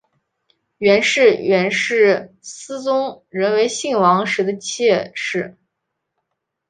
[0.79, 5.59] 袁氏原是思宗仍为信王时的妾室。